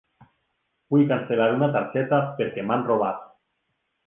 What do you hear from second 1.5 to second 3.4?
una targeta perquè m'han robat.